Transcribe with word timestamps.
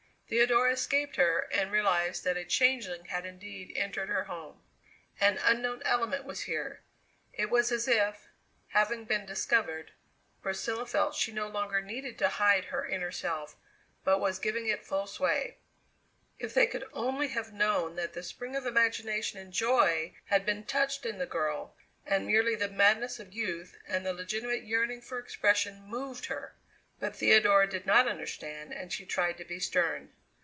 Theodora 0.33 0.71
escaped 0.71 1.17
her, 1.17 1.49
and 1.51 1.73
realized 1.73 2.23
that 2.23 2.37
a 2.37 2.45
changeling 2.45 3.03
had 3.07 3.25
indeed 3.25 3.73
entered 3.77 4.07
her 4.07 4.23
home. 4.23 4.63
An 5.19 5.37
unknown 5.43 5.81
element 5.83 6.23
was 6.23 6.43
here. 6.43 6.83
It 7.33 7.49
was 7.49 7.69
as 7.69 7.85
if, 7.85 8.27
having 8.67 9.03
been 9.03 9.25
discovered, 9.25 9.91
Priscilla 10.41 10.85
felt 10.85 11.15
she 11.15 11.33
no 11.33 11.49
longer 11.49 11.81
needed 11.81 12.17
to 12.19 12.29
hide 12.29 12.63
her 12.71 12.87
inner 12.87 13.11
self, 13.11 13.57
but 14.05 14.19
was 14.21 14.39
giving 14.39 14.67
it 14.67 14.85
full 14.85 15.05
sway. 15.05 15.57
If 16.39 16.53
they 16.53 16.65
could 16.65 16.85
only 16.93 17.27
have 17.27 17.51
known 17.51 17.97
that 17.97 18.13
the 18.13 18.23
spring 18.23 18.55
of 18.55 18.65
imagination 18.65 19.37
and 19.37 19.51
joy 19.51 20.13
had 20.27 20.45
been 20.45 20.63
touched 20.63 21.05
in 21.05 21.17
the 21.17 21.25
girl 21.25 21.75
and 22.05 22.25
merely 22.25 22.55
the 22.55 22.69
madness 22.69 23.19
of 23.19 23.33
youth 23.33 23.77
and 23.85 24.05
the 24.05 24.13
legitimate 24.13 24.63
yearning 24.63 25.01
for 25.01 25.19
expression 25.19 25.81
moved 25.81 26.27
her! 26.27 26.55
But 27.01 27.17
Theodora 27.17 27.67
did 27.67 27.85
not 27.85 28.07
understand 28.07 28.71
and 28.73 28.93
she 28.93 29.05
tried 29.05 29.35
to 29.37 29.43
be 29.43 29.59
stern. 29.59 30.13